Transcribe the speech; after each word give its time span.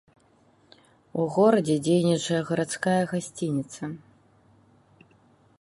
У 1.23 1.25
горадзе 1.35 1.75
дзейнічае 1.87 2.41
гарадская 2.49 2.99
гасцініца. 3.15 3.83